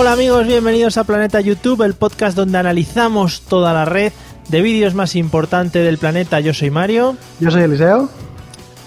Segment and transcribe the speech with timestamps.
[0.00, 4.12] Hola amigos, bienvenidos a Planeta YouTube, el podcast donde analizamos toda la red
[4.48, 6.38] de vídeos más importante del planeta.
[6.38, 7.16] Yo soy Mario.
[7.40, 8.08] Yo soy Eliseo.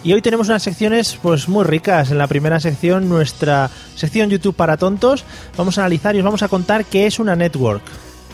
[0.05, 2.11] Y hoy tenemos unas secciones pues muy ricas.
[2.11, 5.25] En la primera sección, nuestra sección YouTube para tontos,
[5.57, 7.81] vamos a analizar y os vamos a contar qué es una network.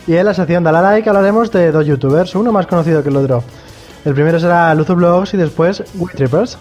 [0.06, 3.08] Y en la sección de la like hablaremos de dos youtubers, uno más conocido que
[3.08, 3.42] el otro.
[4.04, 6.56] El primero será Luzublogs y después WeTrippers.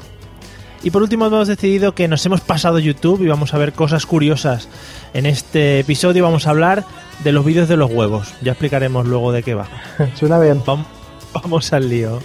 [0.87, 4.05] Y por último hemos decidido que nos hemos pasado YouTube y vamos a ver cosas
[4.05, 4.69] curiosas.
[5.13, 6.85] En este episodio vamos a hablar
[7.25, 8.33] de los vídeos de los huevos.
[8.41, 9.67] Ya explicaremos luego de qué va.
[10.15, 10.63] Suena bien.
[10.63, 10.85] Vam-
[11.33, 12.21] Vamos al lío.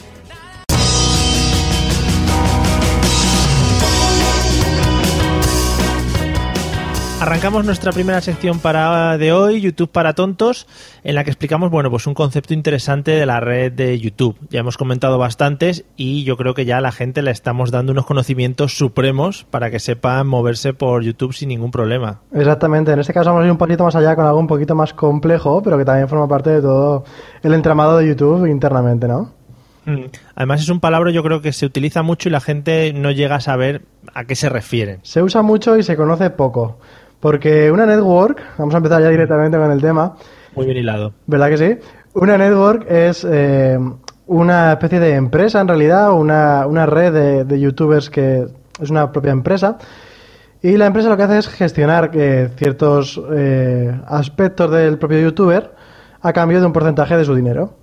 [7.22, 10.66] Arrancamos nuestra primera sección para de hoy, YouTube para tontos,
[11.04, 14.36] en la que explicamos, bueno, pues un concepto interesante de la red de YouTube.
[14.50, 17.92] Ya hemos comentado bastantes y yo creo que ya a la gente le estamos dando
[17.92, 22.18] unos conocimientos supremos para que sepan moverse por YouTube sin ningún problema.
[22.32, 24.74] Exactamente, en este caso vamos a ir un poquito más allá con algo un poquito
[24.74, 27.04] más complejo, pero que también forma parte de todo
[27.44, 29.30] el entramado de YouTube internamente, ¿no?
[29.84, 30.06] Mm.
[30.34, 33.36] Además es un palabra yo creo que se utiliza mucho y la gente no llega
[33.36, 34.98] a saber a qué se refieren.
[35.02, 36.78] Se usa mucho y se conoce poco.
[37.22, 40.16] Porque una network, vamos a empezar ya directamente con el tema,
[40.56, 41.12] Muy bien hilado.
[41.28, 41.78] ¿verdad que sí?
[42.14, 43.78] Una network es eh,
[44.26, 48.48] una especie de empresa, en realidad, una, una red de, de youtubers que
[48.80, 49.78] es una propia empresa.
[50.62, 55.76] Y la empresa lo que hace es gestionar eh, ciertos eh, aspectos del propio youtuber
[56.20, 57.76] a cambio de un porcentaje de su dinero.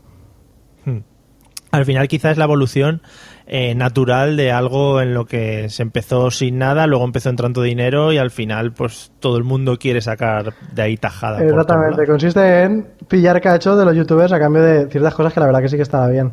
[1.72, 3.04] Al final quizás es la evolución
[3.52, 8.14] eh, natural de algo en lo que se empezó sin nada, luego empezó entrando dinero
[8.14, 11.44] y al final pues todo el mundo quiere sacar de ahí tajada.
[11.44, 15.48] Exactamente, consiste en pillar cacho de los youtubers a cambio de ciertas cosas que la
[15.48, 16.32] verdad que sí que estaba bien.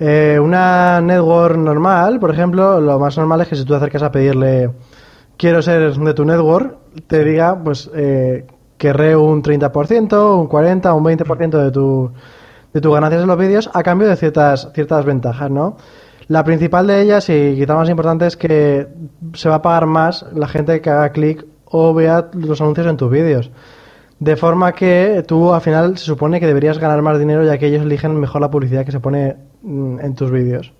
[0.00, 4.02] Eh, una network normal, por ejemplo, lo más normal es que si tú te acercas
[4.02, 4.68] a pedirle
[5.36, 6.76] quiero ser de tu network,
[7.06, 8.48] te diga pues eh,
[8.78, 12.10] querré un 30%, un 40%, un 20% de tu
[12.72, 15.76] de tus ganancias en los vídeos a cambio de ciertas ciertas ventajas, ¿no?
[16.28, 18.86] La principal de ellas y quizá más importante es que
[19.34, 22.96] se va a pagar más la gente que haga clic o vea los anuncios en
[22.96, 23.50] tus vídeos.
[24.18, 27.66] De forma que tú al final se supone que deberías ganar más dinero ya que
[27.66, 30.72] ellos eligen mejor la publicidad que se pone mm, en tus vídeos.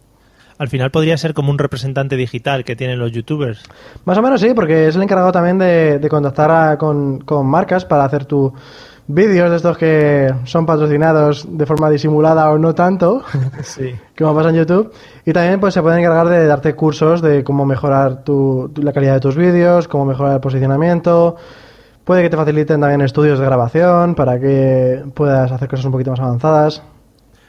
[0.58, 3.64] Al final podría ser como un representante digital que tienen los youtubers.
[4.04, 7.46] Más o menos sí, porque es el encargado también de, de contactar a- con, con
[7.46, 8.52] marcas para hacer tu
[9.06, 13.22] vídeos de estos que son patrocinados de forma disimulada o no tanto,
[13.62, 13.94] Sí.
[14.18, 14.92] como pasa en YouTube.
[15.26, 19.14] Y también pues se pueden encargar de darte cursos de cómo mejorar tu, la calidad
[19.14, 21.36] de tus vídeos, cómo mejorar el posicionamiento.
[22.04, 26.10] Puede que te faciliten también estudios de grabación para que puedas hacer cosas un poquito
[26.10, 26.82] más avanzadas.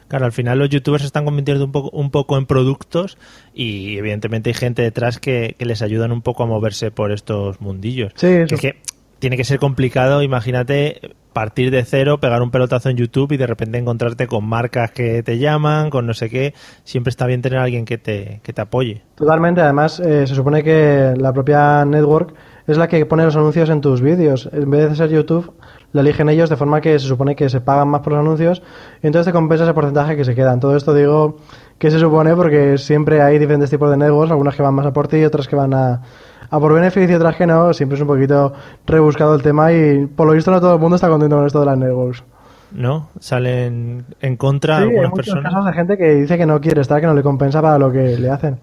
[0.08, 3.18] Claro, al final los youtubers se están convirtiendo un poco, un poco en productos
[3.52, 7.59] y evidentemente hay gente detrás que, que les ayudan un poco a moverse por estos
[7.62, 8.12] mundillos.
[8.16, 8.75] Sí, Que que
[9.23, 13.47] tiene que ser complicado, imagínate partir de cero, pegar un pelotazo en YouTube y de
[13.47, 16.53] repente encontrarte con marcas que te llaman, con no sé qué.
[16.84, 19.01] Siempre está bien tener a alguien que te, que te apoye.
[19.16, 22.33] Totalmente, además eh, se supone que la propia network
[22.67, 24.50] es la que pone los anuncios en tus vídeos.
[24.51, 25.53] En vez de ser YouTube,
[25.94, 28.62] la eligen ellos de forma que se supone que se pagan más por los anuncios
[29.01, 30.59] y entonces te compensa ese porcentaje que se quedan.
[30.59, 31.38] Todo esto digo
[31.78, 34.94] que se supone porque siempre hay diferentes tipos de networks, algunas que van más a
[34.94, 36.01] por ti, otras que van a,
[36.50, 37.73] a por beneficio, otras que no.
[37.73, 38.53] Siempre es un poquito
[38.85, 41.59] rebuscado el tema y por lo visto no todo el mundo está contento con esto
[41.59, 42.23] de las networks.
[42.72, 43.09] ¿No?
[43.19, 45.51] Salen en contra Sí, hay algunas muchos personas.
[45.53, 47.92] casos de gente que dice que no quiere estar, que no le compensa para lo
[47.92, 48.59] que le hacen.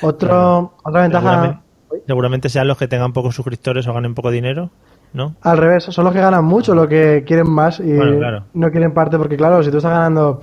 [0.00, 1.30] Otro, otra ventaja...
[1.30, 4.70] Seguramente, seguramente sean los que tengan pocos suscriptores o ganen poco dinero,
[5.12, 5.34] ¿no?
[5.42, 8.44] Al revés, son los que ganan mucho, los que quieren más y Bueno, claro.
[8.54, 10.40] no quieren parte, porque claro, si tú estás ganando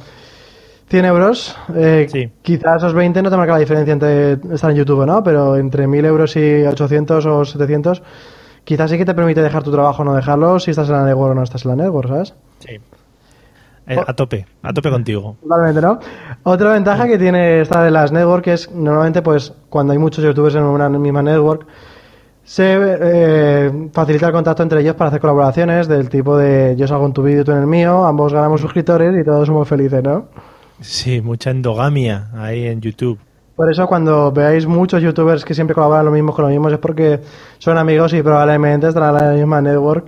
[0.90, 2.32] 100 euros, eh, Sí.
[2.42, 5.24] quizás esos 20 no te marca la diferencia entre estar en YouTube, ¿no?
[5.24, 8.02] Pero entre 1000 euros y 800 o 700,
[8.64, 11.06] quizás sí que te permite dejar tu trabajo o no dejarlo si estás en la
[11.06, 12.34] network o no estás en la network, ¿sabes?
[12.60, 12.80] Sí.
[13.88, 15.36] Eh, a tope, a tope contigo.
[15.42, 16.00] Totalmente, ¿no?
[16.44, 20.56] Otra ventaja que tiene esta de las network es normalmente, pues, cuando hay muchos youtubers
[20.56, 21.66] en una misma network,
[22.44, 27.06] se eh, facilita el contacto entre ellos para hacer colaboraciones del tipo de yo salgo
[27.06, 30.26] en tu vídeo, tú en el mío, ambos ganamos suscriptores y todos somos felices, ¿no?
[30.82, 33.20] Sí, mucha endogamia ahí en YouTube.
[33.56, 36.78] Por eso cuando veáis muchos youtubers que siempre colaboran lo mismo con lo mismo es
[36.78, 37.20] porque
[37.58, 40.08] son amigos y probablemente estarán en la misma network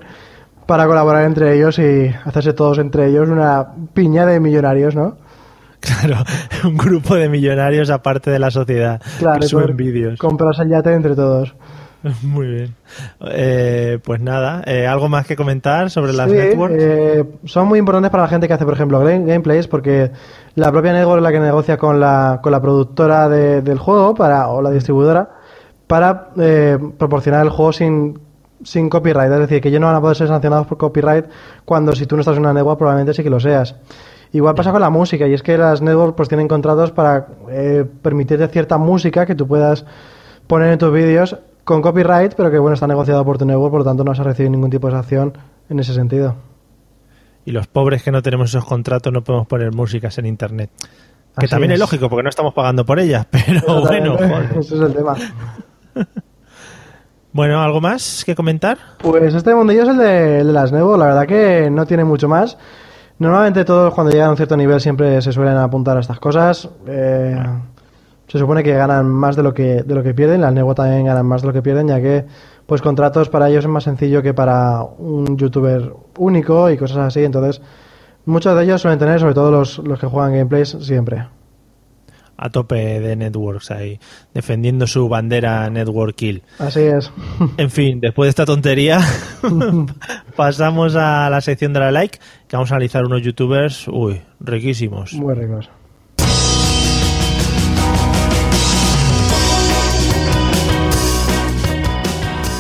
[0.65, 5.18] para colaborar entre ellos y hacerse todos entre ellos una piña de millonarios, ¿no?
[5.81, 6.18] Claro,
[6.63, 10.19] un grupo de millonarios aparte de la sociedad Claro, que suben vídeos.
[10.19, 11.56] comprarse el yate entre todos.
[12.24, 12.75] Muy bien.
[13.31, 16.75] Eh, pues nada, eh, ¿algo más que comentar sobre las Sí, networks?
[16.80, 20.12] eh, son muy importantes para la gente que hace, por ejemplo, game- gameplays, porque
[20.56, 24.15] la propia network es la que negocia con la, con la productora de- del juego
[24.15, 25.30] para, o la distribuidora
[25.88, 28.19] para eh, proporcionar el juego sin,
[28.63, 29.31] sin copyright.
[29.31, 31.25] Es decir, que ellos no van a poder ser sancionados por copyright
[31.65, 33.75] cuando si tú no estás en una network probablemente sí que lo seas.
[34.33, 37.86] Igual pasa con la música, y es que las networks pues tienen contratos para eh,
[38.01, 39.86] permitirte cierta música que tú puedas
[40.48, 43.79] poner en tus vídeos con copyright, pero que bueno, está negociado por tu network, por
[43.81, 45.37] lo tanto no vas a recibir ningún tipo de sanción
[45.69, 46.35] en ese sentido.
[47.45, 50.69] Y los pobres que no tenemos esos contratos no podemos poner músicas en internet.
[51.37, 51.75] Que Así también es.
[51.75, 51.79] es.
[51.79, 54.49] lógico, porque no estamos pagando por ellas, pero bueno, joder.
[54.59, 55.15] Ese es el tema.
[57.33, 58.77] Bueno, ¿algo más que comentar?
[58.97, 62.03] Pues este mundillo es el de, el de las Nebo, la verdad que no tiene
[62.03, 62.57] mucho más.
[63.19, 66.67] Normalmente todos cuando llegan a un cierto nivel siempre se suelen apuntar a estas cosas.
[66.87, 67.41] Eh,
[68.31, 71.03] se supone que ganan más de lo que, de lo que pierden, las Nebo también
[71.03, 72.23] ganan más de lo que pierden, ya que
[72.65, 77.25] pues contratos para ellos es más sencillo que para un youtuber único y cosas así.
[77.25, 77.61] Entonces,
[78.23, 81.25] muchos de ellos suelen tener, sobre todo los, los que juegan gameplays, siempre.
[82.37, 83.99] A tope de networks ahí,
[84.33, 86.41] defendiendo su bandera Network Kill.
[86.57, 87.11] Así es.
[87.57, 89.01] En fin, después de esta tontería,
[90.37, 92.17] pasamos a la sección de la like,
[92.47, 95.11] que vamos a analizar unos youtubers, uy, riquísimos.
[95.15, 95.69] Muy ricos.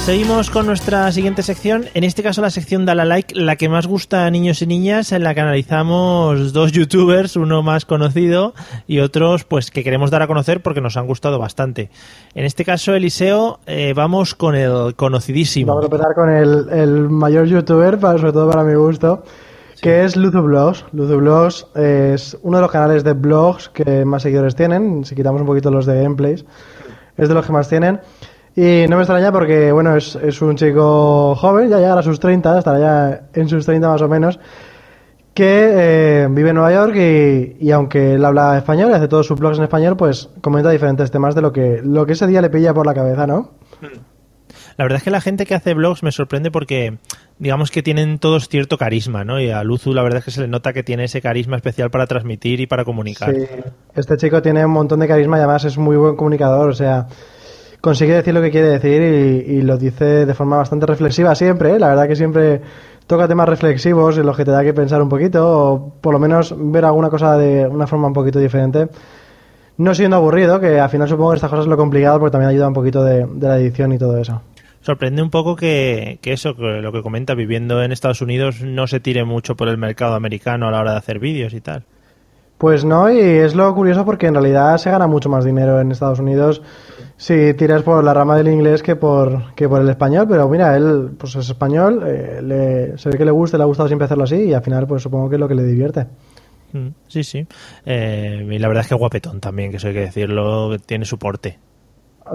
[0.05, 3.69] Seguimos con nuestra siguiente sección, en este caso la sección Dale a Like, la que
[3.69, 8.55] más gusta a niños y niñas, en la que analizamos dos youtubers, uno más conocido
[8.87, 11.91] y otros pues que queremos dar a conocer porque nos han gustado bastante.
[12.33, 15.67] En este caso, Eliseo, eh, vamos con el conocidísimo.
[15.67, 19.23] Vamos a empezar con el, el mayor youtuber, para, sobre todo para mi gusto,
[19.81, 20.83] que es Luzu Blogs.
[20.93, 25.41] Luzu Blogs es uno de los canales de blogs que más seguidores tienen, si quitamos
[25.41, 26.43] un poquito los de gameplays,
[27.17, 27.99] es de los que más tienen.
[28.55, 32.19] Y no me extraña porque, bueno, es, es un chico joven, ya llegará a sus
[32.19, 34.39] 30, estará ya en sus 30 más o menos,
[35.33, 39.25] que eh, vive en Nueva York y, y aunque él habla español y hace todos
[39.25, 42.41] sus blogs en español, pues comenta diferentes temas de lo que, lo que ese día
[42.41, 43.51] le pilla por la cabeza, ¿no?
[44.77, 46.97] La verdad es que la gente que hace blogs me sorprende porque
[47.39, 49.39] digamos que tienen todos cierto carisma, ¿no?
[49.39, 51.89] Y a Luzu la verdad es que se le nota que tiene ese carisma especial
[51.89, 53.33] para transmitir y para comunicar.
[53.33, 53.45] Sí,
[53.95, 57.07] este chico tiene un montón de carisma y además es muy buen comunicador, o sea,
[57.81, 61.73] consigue decir lo que quiere decir y, y lo dice de forma bastante reflexiva siempre,
[61.75, 61.79] ¿eh?
[61.79, 62.61] la verdad que siempre
[63.07, 66.19] toca temas reflexivos en los que te da que pensar un poquito o por lo
[66.19, 68.87] menos ver alguna cosa de una forma un poquito diferente.
[69.77, 72.51] No siendo aburrido, que al final supongo que estas cosas es lo complicado porque también
[72.51, 74.41] ayuda un poquito de, de la edición y todo eso.
[74.81, 78.87] Sorprende un poco que, que eso, que lo que comenta, viviendo en Estados Unidos, no
[78.87, 81.83] se tire mucho por el mercado americano a la hora de hacer vídeos y tal.
[82.57, 85.91] Pues no, y es lo curioso porque en realidad se gana mucho más dinero en
[85.91, 86.61] Estados Unidos
[87.21, 90.75] si tiras por la rama del inglés que por, que por el español, pero mira,
[90.75, 94.05] él pues es español, eh, le- se ve que le gusta, le ha gustado siempre
[94.05, 96.07] hacerlo así y al final pues supongo que es lo que le divierte.
[96.73, 97.45] Mm, Sí, sí.
[97.85, 101.19] Eh, y la verdad es que guapetón también, que eso hay que decirlo, tiene su
[101.19, 101.59] porte.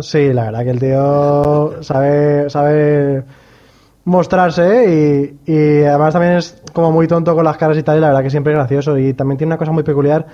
[0.01, 3.25] Sí, la verdad que el tío sabe, sabe
[4.05, 8.01] mostrarse y, y además también es como muy tonto con las caras y tal y
[8.01, 10.27] la verdad que siempre es gracioso y también tiene una cosa muy peculiar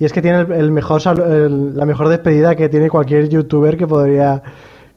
[0.00, 3.86] y es que tiene el, mejor el- la mejor despedida que tiene cualquier youtuber que
[3.86, 4.42] podría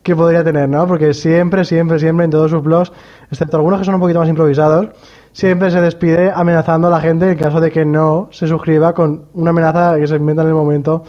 [0.02, 0.86] que podría tener, ¿no?
[0.86, 2.92] Porque siempre, siempre, siempre en todos sus blogs,
[3.32, 4.88] excepto algunos que son un poquito más improvisados,
[5.32, 9.28] siempre se despide amenazando a la gente en caso de que no se suscriba con
[9.34, 11.04] una amenaza que se inventa en el momento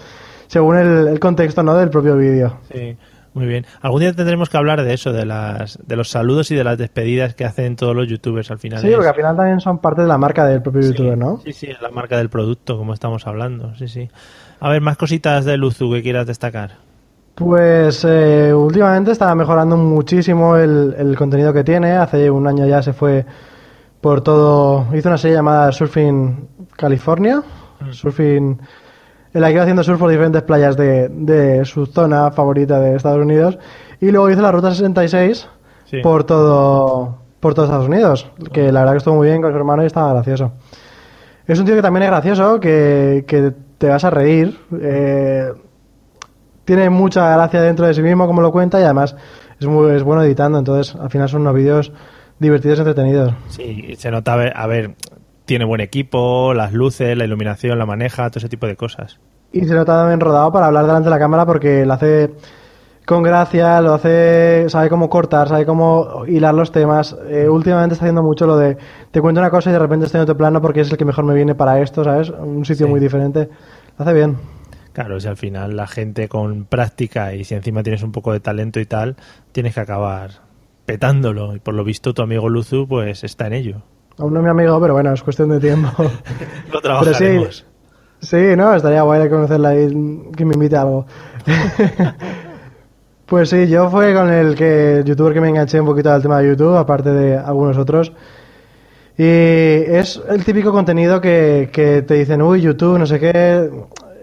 [0.47, 1.75] según el, el contexto, ¿no?
[1.75, 2.59] Del propio vídeo.
[2.73, 2.97] Sí.
[3.35, 3.67] Muy bien.
[3.81, 6.79] Algún día tendremos que hablar de eso, de las de los saludos y de las
[6.79, 8.81] despedidas que hacen todos los youtubers al final.
[8.81, 11.41] Sí, porque al final también son parte de la marca del propio youtuber, ¿no?
[11.45, 13.75] Sí, sí, es la marca del producto, como estamos hablando.
[13.75, 14.09] Sí, sí.
[14.61, 16.77] A ver, más cositas de Luzu que quieras destacar.
[17.35, 21.91] Pues eh, últimamente está mejorando muchísimo el, el contenido que tiene.
[21.91, 23.27] Hace un año ya se fue
[24.01, 24.87] por todo.
[24.95, 27.43] Hizo una serie llamada Surfing California.
[27.91, 28.61] Surfing.
[29.35, 32.95] En la que iba haciendo surf por diferentes playas de, de su zona favorita de
[32.97, 33.59] Estados Unidos.
[34.01, 35.49] Y luego hizo la ruta 66
[35.87, 35.99] Sí.
[36.03, 38.31] por todo por todo Estados Unidos.
[38.53, 40.53] Que la verdad que estuvo muy bien con su hermano y estaba gracioso.
[41.47, 44.59] Es un tío que también es gracioso, que, que te vas a reír.
[44.81, 45.53] eh,
[46.65, 49.15] tiene mucha gracia dentro de sí mismo, como lo cuenta, y además
[49.61, 51.93] es muy, es bueno editando, entonces al final son unos vídeos
[52.39, 53.35] divertidos y entretenidos.
[53.49, 54.95] Sí, se nota, a ver, a ver,
[55.45, 59.21] tiene buen equipo, las luces, la iluminación, la maneja, todo ese tipo de cosas.
[59.53, 62.31] Y se nota también rodado para hablar delante de la cámara porque lo hace
[63.07, 67.15] con gracia, lo hace, sabe cómo cortar, sabe cómo hilar los temas.
[67.29, 68.77] Eh, últimamente está haciendo mucho lo de
[69.11, 71.05] te cuento una cosa y de repente estoy en otro plano porque es el que
[71.05, 72.31] mejor me viene para esto, ¿sabes?
[72.31, 72.91] Un sitio Sí.
[72.91, 73.49] muy diferente.
[73.99, 74.37] Lo hace bien.
[74.95, 78.41] Claro, si al final la gente con práctica y si encima tienes un poco de
[78.41, 79.17] talento y tal,
[79.53, 80.31] tienes que acabar
[80.87, 81.55] petándolo.
[81.55, 83.83] Y por lo visto tu amigo Luzu pues está en ello.
[84.19, 85.91] Aún no mi amigo, pero bueno, es cuestión de tiempo.
[86.73, 87.67] Lo pero sí, trabajaremos.
[88.21, 91.07] sí, no, estaría guay de conocerla y que me invite a algo.
[93.27, 96.39] pues sí, yo fue con el que youtuber que me enganché un poquito al tema
[96.39, 98.13] de YouTube, aparte de algunos otros.
[99.17, 103.71] Y es el típico contenido que, que te dicen, uy, YouTube, no sé qué.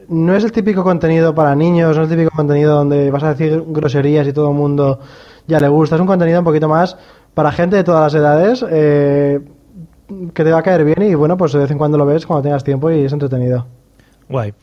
[0.10, 3.30] No es el típico contenido para niños, no es el típico contenido donde vas a
[3.30, 5.00] decir groserías y todo el mundo
[5.48, 5.96] ya le gusta.
[5.96, 6.98] Es un contenido un poquito más
[7.34, 9.40] para gente de todas las edades, eh,
[10.34, 12.26] que te va a caer bien y bueno, pues de vez en cuando lo ves
[12.26, 13.66] cuando tengas tiempo y es entretenido.
[14.30, 14.54] Guay.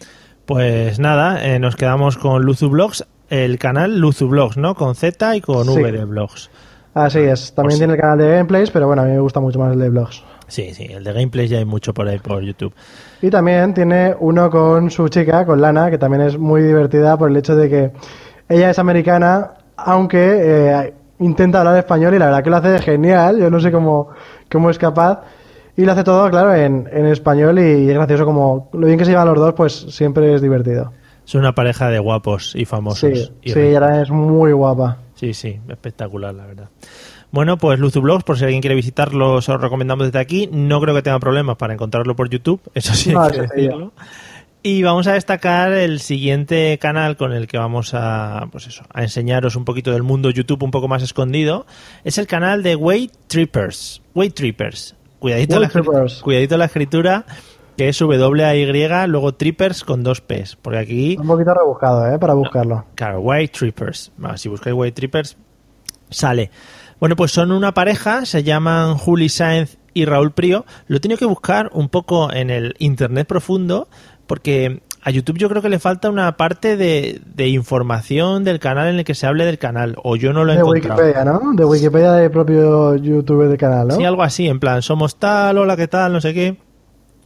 [0.47, 4.75] Pues nada, eh, nos quedamos con Luzu Blogs, el canal Luzu Blogs, ¿no?
[4.75, 5.71] Con Z y con Sí.
[5.83, 6.50] V de Blogs.
[6.95, 9.40] Así es, también Pues- tiene el canal de gameplays, pero bueno, a mí me gusta
[9.40, 10.25] mucho más el de vlogs.
[10.49, 12.73] Sí, sí, el de gameplays ya hay mucho por ahí por YouTube.
[13.21, 17.31] Y también tiene uno con su chica, con Lana, que también es muy divertida por
[17.31, 17.93] el hecho de que
[18.49, 23.38] ella es americana, aunque eh, intenta hablar español y la verdad que lo hace genial.
[23.38, 24.09] Yo no sé cómo,
[24.50, 25.21] cómo es capaz.
[25.78, 29.04] Y lo hace todo, claro, en, en español y es gracioso como lo bien que
[29.04, 30.92] se llevan los dos, pues siempre es divertido.
[31.25, 32.99] Son una pareja de guapos y famosos.
[32.99, 34.99] Sí, y sí, ella es muy guapa.
[35.14, 36.68] Sí, sí, espectacular, la verdad.
[37.30, 40.49] Bueno, pues Luzu Blogs, por si alguien quiere visitarlo, os lo recomendamos desde aquí.
[40.50, 43.42] No creo que tenga problemas para encontrarlo por YouTube, eso sí No, hay que sí,
[43.42, 43.92] decirlo.
[44.64, 49.02] Y vamos a destacar el siguiente canal con el que vamos a, pues eso, a
[49.02, 51.66] enseñaros un poquito del mundo YouTube un poco más escondido.
[52.02, 54.02] Es el canal de Way Trippers.
[54.16, 54.97] Way Trippers.
[55.18, 55.66] Cuidadito, la,
[56.66, 57.25] escritura,
[57.76, 60.56] que es W-A-Y, luego Trippers con dos P's.
[60.56, 62.18] Porque aquí Un poquito rebuscado, ¿eh?
[62.18, 62.84] Para buscarlo.
[62.94, 64.12] Claro, White Trippers.
[64.37, 65.37] Si buscáis White Trippers,
[66.10, 66.50] sale.
[67.00, 70.64] Bueno, pues son una pareja, se llaman Juli Sáenz y Raúl Prío.
[70.87, 73.88] Lo he tenido que buscar un poco en el internet profundo,
[74.26, 78.88] porque a YouTube yo creo que le falta una parte de, de información del canal
[78.88, 81.00] en el que se hable del canal, o yo no lo he De encontrado.
[81.02, 81.40] Wikipedia, ¿no?
[81.55, 83.95] De Wikipedia del propio youtuber del canal, ¿no?
[83.97, 86.57] Sí, algo así, en plan, somos tal, hola, qué tal, no sé qué.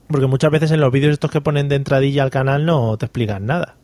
[0.09, 3.07] Porque muchas veces en los vídeos estos que ponen de entradilla al canal no te
[3.07, 3.77] explican nada.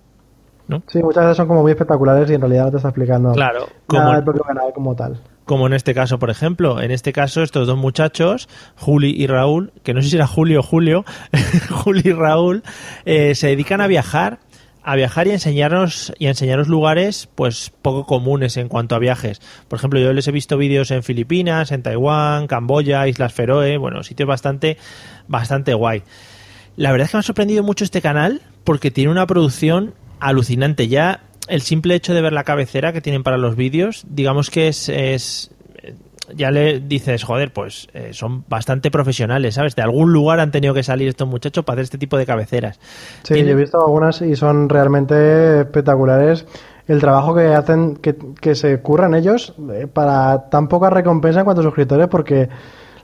[0.88, 3.60] Sí, muchas veces son como muy espectaculares y en realidad no te está explicando Claro,
[3.60, 5.18] nada como, del propio canal como tal.
[5.48, 6.80] Como en este caso, por ejemplo.
[6.80, 10.60] En este caso, estos dos muchachos, Juli y Raúl, que no sé si era Julio
[10.60, 11.06] o Julio,
[11.70, 12.62] Juli y Raúl,
[13.06, 14.40] eh, se dedican a viajar,
[14.82, 19.40] a viajar y enseñarnos y a enseñaros lugares, pues poco comunes en cuanto a viajes.
[19.68, 24.02] Por ejemplo, yo les he visto vídeos en Filipinas, en Taiwán, Camboya, Islas Feroe, bueno,
[24.02, 24.76] sitios bastante,
[25.28, 26.02] bastante guay.
[26.76, 30.88] La verdad es que me ha sorprendido mucho este canal porque tiene una producción alucinante.
[30.88, 34.68] Ya el simple hecho de ver la cabecera que tienen para los vídeos, digamos que
[34.68, 35.50] es, es-
[36.34, 39.74] ya le dices, joder, pues eh, son bastante profesionales, ¿sabes?
[39.74, 42.78] De algún lugar han tenido que salir estos muchachos para hacer este tipo de cabeceras.
[43.22, 46.46] Sí, Tiene- yo he visto algunas y son realmente espectaculares.
[46.86, 51.44] El trabajo que hacen, que, que se curran ellos eh, para tan poca recompensa en
[51.44, 52.48] cuanto a suscriptores, porque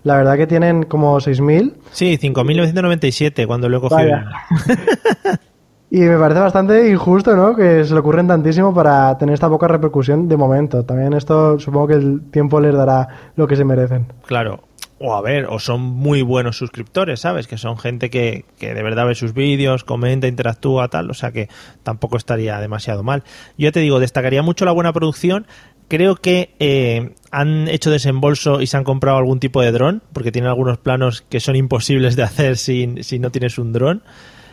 [0.02, 4.10] la verdad que tienen como 6.000 Sí, 5.997 cuando lo he cogido.
[5.90, 7.54] Y me parece bastante injusto, ¿no?
[7.54, 10.84] Que se le ocurren tantísimo para tener esta poca repercusión de momento.
[10.84, 14.06] También esto supongo que el tiempo les dará lo que se merecen.
[14.26, 14.60] Claro.
[14.98, 17.46] O a ver, o son muy buenos suscriptores, ¿sabes?
[17.46, 21.10] Que son gente que, que de verdad ve sus vídeos, comenta, interactúa, tal.
[21.10, 21.48] O sea que
[21.82, 23.22] tampoco estaría demasiado mal.
[23.58, 25.46] Yo te digo, destacaría mucho la buena producción.
[25.88, 30.32] Creo que eh, han hecho desembolso y se han comprado algún tipo de dron, porque
[30.32, 34.02] tienen algunos planos que son imposibles de hacer si, si no tienes un dron.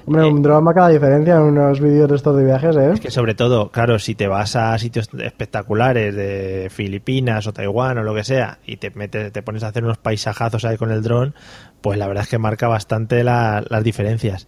[0.06, 2.92] Hombre, un dron marca la diferencia en unos vídeos de estos de viajes, ¿eh?
[2.94, 7.98] Es que sobre todo, claro, si te vas a sitios espectaculares de Filipinas o Taiwán
[7.98, 10.92] o lo que sea y te metes, te pones a hacer unos paisajazos ahí con
[10.92, 11.36] el dron,
[11.82, 14.48] pues la verdad es que marca bastante la- las diferencias.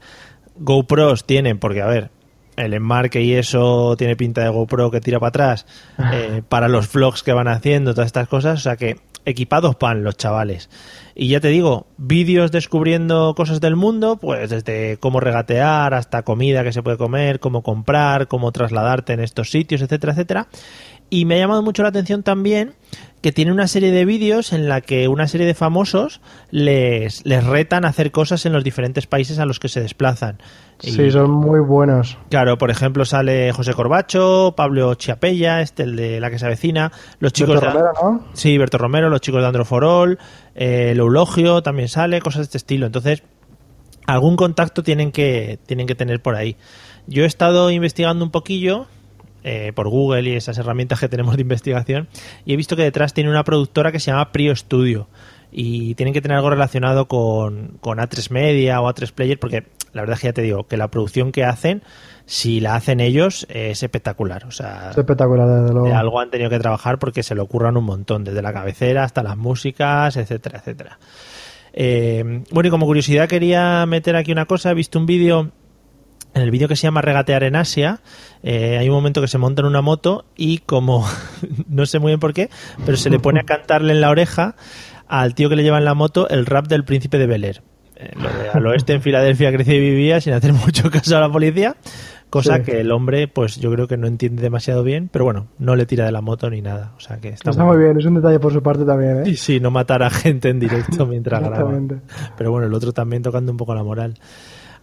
[0.57, 2.09] GoPros tienen, porque a ver,
[2.55, 5.65] el enmarque y eso tiene pinta de GoPro que tira para atrás
[6.13, 10.03] eh, para los vlogs que van haciendo, todas estas cosas, o sea que equipados pan
[10.03, 10.69] los chavales.
[11.15, 16.63] Y ya te digo, vídeos descubriendo cosas del mundo, pues desde cómo regatear hasta comida
[16.63, 20.47] que se puede comer, cómo comprar, cómo trasladarte en estos sitios, etcétera, etcétera.
[21.09, 22.73] Y me ha llamado mucho la atención también
[23.23, 26.19] que tiene una serie de vídeos en la que una serie de famosos
[26.51, 30.39] les, les retan a hacer cosas en los diferentes países a los que se desplazan.
[30.79, 32.17] Sí, son muy buenos.
[32.29, 36.91] Claro, por ejemplo, sale José Corbacho, Pablo Chiapella, este, el de la que se avecina,
[37.19, 37.83] los chicos Berto de...
[37.83, 38.25] Romero, ¿no?
[38.33, 40.19] Sí, Berto Romero, los chicos de Androforol,
[40.55, 42.85] eh, el Eulogio también sale, cosas de este estilo.
[42.85, 43.23] Entonces,
[44.05, 46.57] algún contacto tienen que, tienen que tener por ahí.
[47.07, 48.87] Yo he estado investigando un poquillo
[49.43, 52.07] eh, por Google y esas herramientas que tenemos de investigación
[52.45, 55.07] y he visto que detrás tiene una productora que se llama Prio Studio
[55.51, 60.01] y tienen que tener algo relacionado con, con A3 Media o A3 Player porque la
[60.01, 61.83] verdad es que ya te digo que la producción que hacen
[62.25, 65.87] si la hacen ellos es espectacular o sea Es espectacular, desde luego.
[65.87, 69.03] de algo han tenido que trabajar porque se lo ocurran un montón, desde la cabecera
[69.03, 70.97] hasta las músicas, etcétera, etcétera.
[71.73, 75.51] Eh, bueno, y como curiosidad quería meter aquí una cosa, he visto un vídeo,
[76.33, 77.99] en el vídeo que se llama Regatear en Asia,
[78.41, 81.05] eh, hay un momento que se monta en una moto y como,
[81.67, 82.49] no sé muy bien por qué,
[82.85, 84.55] pero se le pone a cantarle en la oreja
[85.07, 87.61] al tío que le lleva en la moto el rap del príncipe de Bel Air.
[87.95, 91.19] Eh, lo de al oeste en Filadelfia creció y vivía sin hacer mucho caso a
[91.19, 91.75] la policía,
[92.31, 92.63] cosa Sí.
[92.63, 95.85] que el hombre, pues yo creo que no entiende demasiado bien, pero bueno, no le
[95.85, 96.93] tira de la moto ni nada.
[96.97, 99.29] O sea que está, Está muy bien, es un detalle por su parte también, ¿eh?
[99.29, 101.55] Y sí, no matar a gente en directo mientras graba.
[101.57, 101.99] Exactamente.
[102.35, 104.15] Pero bueno, el otro también tocando un poco la moral.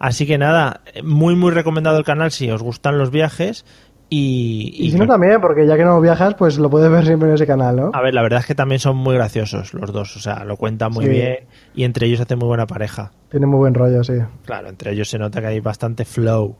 [0.03, 3.65] Así que nada, muy muy recomendado el canal si os gustan los viajes
[4.09, 7.29] y, Y si no también, porque ya que no viajas, pues lo puedes ver siempre
[7.29, 7.91] en ese canal, ¿no?
[7.93, 10.57] a ver, la verdad es que también son muy graciosos los dos, o sea, lo
[10.57, 11.11] cuentan muy Sí.
[11.11, 11.37] bien
[11.75, 13.11] y entre ellos hacen muy buena pareja.
[13.29, 14.13] Tiene muy buen rollo, sí.
[14.43, 16.55] Claro, entre ellos se nota que hay bastante flow.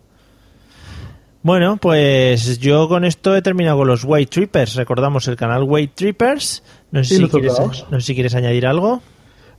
[1.44, 4.76] Bueno, pues yo con esto he terminado con los White Trippers.
[4.76, 6.64] Recordamos el canal White Trippers.
[6.92, 9.02] No sé, si quieres, no sé si quieres añadir algo.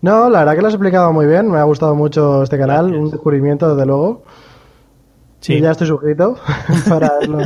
[0.03, 1.51] No, la verdad que lo has explicado muy bien.
[1.51, 2.87] Me ha gustado mucho este canal.
[2.89, 3.05] Gracias.
[3.05, 4.23] Un descubrimiento, desde luego.
[5.41, 6.37] Sí, Y ya estoy suscrito
[6.89, 7.39] para verlo,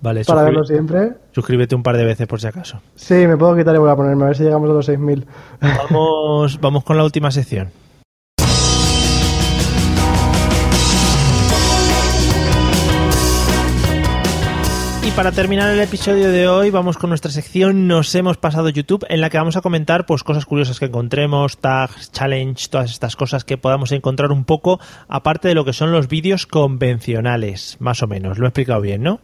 [0.00, 1.12] vale, para verlo siempre.
[1.32, 2.80] suscríbete un par de veces por si acaso.
[2.96, 5.24] Sí, me puedo quitar y voy a ponerme a ver si llegamos a los 6.000.
[5.60, 7.68] Vamos, vamos con la última sección.
[15.16, 19.22] Para terminar el episodio de hoy, vamos con nuestra sección Nos hemos pasado YouTube, en
[19.22, 23.42] la que vamos a comentar pues cosas curiosas que encontremos, tags, challenge, todas estas cosas
[23.42, 28.06] que podamos encontrar un poco, aparte de lo que son los vídeos convencionales, más o
[28.06, 28.38] menos.
[28.38, 29.20] Lo he explicado bien, ¿no?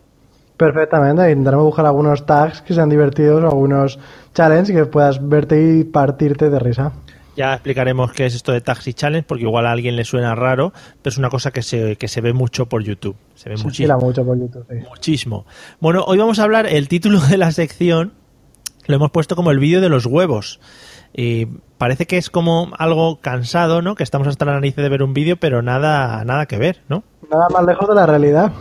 [0.57, 1.31] Perfectamente.
[1.31, 3.99] Intentaremos buscar algunos tags que sean divertidos, algunos
[4.35, 6.93] challenges que puedas verte y partirte de risa.
[7.37, 10.73] Ya explicaremos qué es esto de Taxi Challenge, porque igual a alguien le suena raro,
[11.01, 13.17] pero es una cosa que se, que se ve mucho por YouTube.
[13.35, 13.99] Se ve Se muchísimo.
[13.99, 14.67] mucho por YouTube.
[14.69, 14.77] sí.
[14.89, 15.47] muchísimo.
[15.81, 18.13] Bueno, hoy vamos a hablar, el título de la sección
[18.87, 20.61] lo hemos puesto como el vídeo de los huevos.
[21.15, 21.47] Y
[21.79, 23.95] parece que es como algo cansado, ¿no?
[23.95, 27.05] Que estamos hasta la nariz de ver un vídeo, pero nada, nada que ver, ¿no?
[27.31, 28.53] Nada más lejos de la realidad.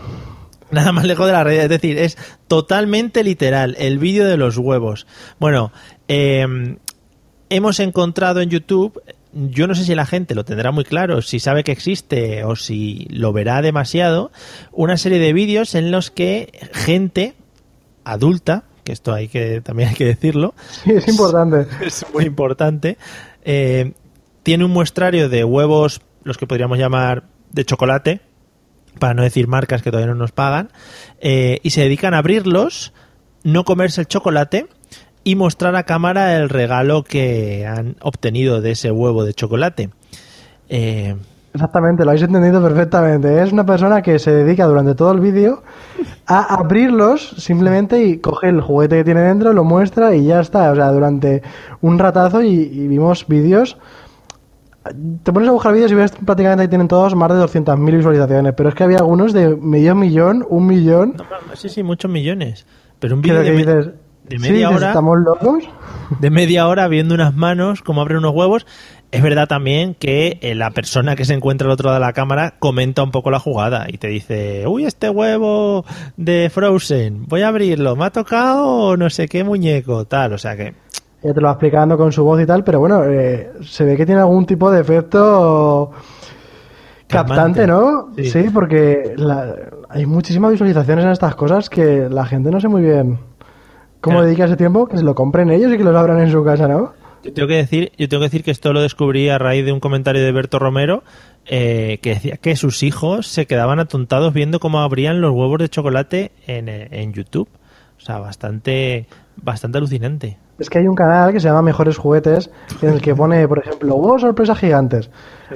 [0.70, 1.66] Nada más lejos de la realidad.
[1.66, 3.76] Es decir, es totalmente literal.
[3.80, 5.08] El vídeo de los huevos.
[5.40, 5.72] Bueno,
[6.08, 6.78] eh,
[7.52, 9.02] hemos encontrado en YouTube.
[9.34, 12.56] Yo no sé si la gente lo tendrá muy claro, si sabe que existe o
[12.56, 14.32] si lo verá demasiado,
[14.72, 17.36] una serie de vídeos en los que gente
[18.04, 21.68] adulta, que esto hay que también hay que decirlo, Sí, es importante.
[21.86, 22.98] es muy importante,
[23.44, 23.94] eh,
[24.44, 28.22] tiene un muestrario de huevos, los que podríamos llamar de chocolate,
[29.00, 30.72] para no decir marcas que todavía no nos pagan,
[31.20, 32.92] eh, y se dedican a abrirlos,
[33.44, 34.68] no comerse el chocolate
[35.24, 39.90] y mostrar a cámara el regalo que han obtenido de ese huevo de chocolate.
[40.70, 41.16] Eh,
[41.54, 43.44] Exactamente, lo habéis entendido perfectamente.
[43.44, 45.64] Es una persona que se dedica durante todo el vídeo
[46.26, 50.72] a abrirlos simplemente y coge el juguete que tiene dentro, lo muestra y ya está.
[50.72, 51.42] O sea, durante
[51.82, 53.78] un ratazo y, y vimos vídeos.
[55.24, 58.54] Te pones a buscar vídeos y ves prácticamente ahí tienen todos más de 200.000 visualizaciones,
[58.56, 61.16] pero es que había algunos de medio millón, un millón.
[61.18, 62.66] no, sí, sí, muchos millones.
[63.00, 63.94] Pero un que vídeo de, que
[64.32, 65.64] de "Sí, media hora ¿Estamos locos?
[66.20, 68.66] de media hora viendo unas manos como abren unos huevos.
[69.12, 72.14] Es verdad también que eh, la persona que se encuentra al otro lado de la
[72.14, 75.84] cámara comenta un poco la jugada y te dice, uy, este huevo
[76.18, 80.56] de Frozen, voy a abrirlo, me ha tocado no sé qué muñeco, tal, o sea
[80.56, 80.74] que
[81.24, 83.98] Ya te lo va explicando con su voz y tal, pero bueno, eh, se ve
[83.98, 85.92] que tiene algún tipo de efecto
[87.08, 88.10] captante, ¿no?
[88.16, 88.26] Sí.
[88.30, 89.56] Sí, porque la-
[89.90, 93.20] hay muchísimas visualizaciones en estas cosas que la gente no sé muy bien
[94.02, 94.26] cómo Claro.
[94.28, 96.68] dedica ese tiempo, que se lo compren ellos y que los abran en su casa,
[96.68, 96.94] ¿no?
[97.24, 99.72] yo tengo que decir, yo tengo que decir que esto lo descubrí a raíz de
[99.72, 101.04] un comentario de Berto Romero
[101.46, 105.70] eh, que decía que sus hijos se quedaban atontados viendo cómo abrían los huevos de
[105.70, 107.48] chocolate en, en YouTube.
[107.98, 110.40] O sea, bastante, bastante alucinante.
[110.58, 112.50] Es que hay un canal que se llama Mejores Juguetes,
[112.82, 115.12] en el que pone, por ejemplo, huevos sorpresa gigantes,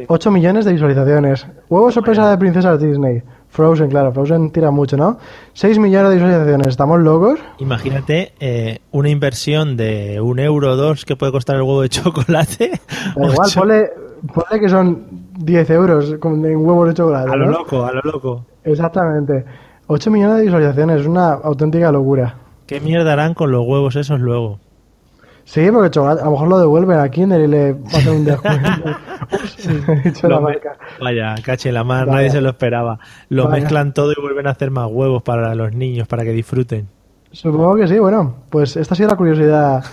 [0.07, 3.23] 8 millones de visualizaciones, huevos sorpresa de princesas Disney,
[3.55, 5.17] Frozen, claro, Frozen tira mucho, ¿no?
[5.53, 7.39] 6 millones de visualizaciones, ¿estamos locos?
[7.59, 11.87] Imagínate eh, una inversión de un euro o dos que puede costar el huevo de
[11.87, 12.81] chocolate.
[13.15, 13.89] Da igual, ponle,
[14.33, 15.05] ponle que son
[15.37, 17.31] 10 euros en huevos de chocolate.
[17.31, 17.51] A lo ¿no?
[17.51, 18.45] loco, a lo loco.
[18.65, 19.45] Exactamente.
[19.87, 22.35] 8 millones de visualizaciones, es una auténtica locura.
[22.67, 24.59] ¿Qué mierda harán con los huevos esos luego?
[25.45, 28.83] Sí, porque chocolate, a lo mejor lo devuelven a Kinder y le hacen un descuento.
[30.23, 30.77] He la marca.
[30.99, 32.17] Vaya, cache la mar, Vaya.
[32.17, 32.99] nadie se lo esperaba.
[33.29, 33.61] Lo Vaya.
[33.61, 36.87] mezclan todo y vuelven a hacer más huevos para los niños, para que disfruten.
[37.31, 39.83] Supongo que sí, bueno, pues esta ha sido la curiosidad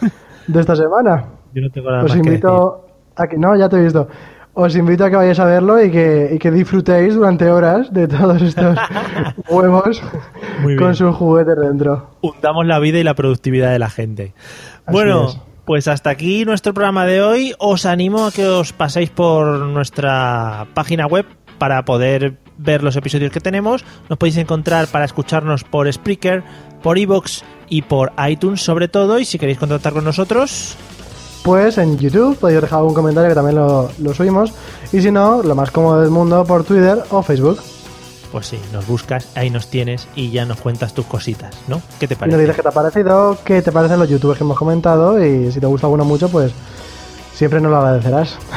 [0.47, 1.25] de esta semana.
[1.55, 4.09] Yo no tengo nada Os más que invito a que, no, ya te he visto.
[4.55, 8.07] Os invito a que vayáis a verlo y que, y que disfrutéis durante horas de
[8.07, 8.79] todos estos
[9.51, 10.03] huevos
[10.79, 12.11] con sus juguetes dentro.
[12.21, 14.35] Hundamos la vida y la productividad de la gente.
[14.85, 15.41] Así bueno, es.
[15.65, 17.55] Pues hasta aquí nuestro programa de hoy.
[17.59, 21.27] Os animo a que os paséis por nuestra página web
[21.59, 23.85] para poder ver los episodios que tenemos.
[24.09, 26.43] Nos podéis encontrar para escucharnos por Spreaker,
[26.83, 29.19] por Evox y por iTunes sobre todo.
[29.19, 30.77] Y si queréis contactar con nosotros,
[31.43, 34.53] Pues en YouTube podéis dejar algún comentario que también lo, lo subimos.
[34.93, 37.59] Y si no, lo más cómodo del mundo por Twitter o Facebook.
[38.33, 41.81] Pues sí, nos buscas, ahí nos tienes y ya nos cuentas tus cositas, ¿no?
[42.01, 42.39] ¿Qué te Y nos parece?
[42.41, 45.61] dices qué te ha parecido, qué te parecen los youtubers que hemos comentado y si
[45.61, 46.51] te gusta alguno mucho, pues
[47.35, 48.37] siempre nos lo agradecerás.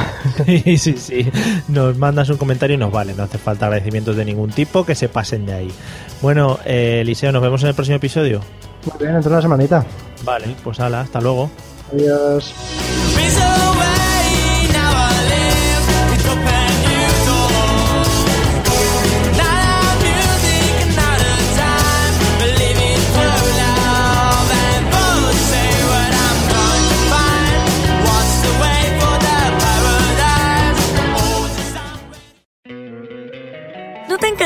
[0.43, 1.31] Sí, sí, sí.
[1.67, 3.13] Nos mandas un comentario y nos vale.
[3.13, 5.71] No hace falta agradecimientos de ningún tipo, que se pasen de ahí.
[6.19, 8.41] Bueno, eh, Eliseo, nos vemos en el próximo episodio.
[8.85, 9.85] Muy bien, dentro de una semanita.
[10.23, 11.51] Vale, pues hala, hasta luego.
[11.93, 12.53] Adiós.